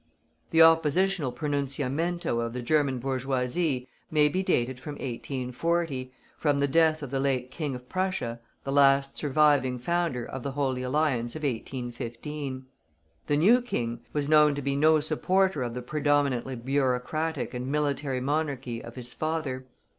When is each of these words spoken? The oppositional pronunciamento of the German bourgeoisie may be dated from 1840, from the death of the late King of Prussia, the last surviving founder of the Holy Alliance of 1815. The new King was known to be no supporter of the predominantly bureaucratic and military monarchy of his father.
The 0.49 0.63
oppositional 0.63 1.31
pronunciamento 1.33 2.39
of 2.43 2.53
the 2.53 2.63
German 2.63 2.97
bourgeoisie 2.97 3.87
may 4.09 4.29
be 4.29 4.41
dated 4.41 4.79
from 4.79 4.93
1840, 4.93 6.11
from 6.39 6.57
the 6.57 6.67
death 6.67 7.03
of 7.03 7.11
the 7.11 7.19
late 7.19 7.51
King 7.51 7.75
of 7.75 7.87
Prussia, 7.87 8.39
the 8.63 8.71
last 8.71 9.15
surviving 9.15 9.77
founder 9.77 10.25
of 10.25 10.41
the 10.41 10.53
Holy 10.53 10.81
Alliance 10.81 11.35
of 11.35 11.43
1815. 11.43 12.65
The 13.27 13.37
new 13.37 13.61
King 13.61 13.99
was 14.11 14.27
known 14.27 14.55
to 14.55 14.63
be 14.63 14.75
no 14.75 14.99
supporter 15.01 15.61
of 15.61 15.75
the 15.75 15.83
predominantly 15.83 16.55
bureaucratic 16.55 17.53
and 17.53 17.67
military 17.71 18.19
monarchy 18.19 18.83
of 18.83 18.95
his 18.95 19.13
father. 19.13 19.67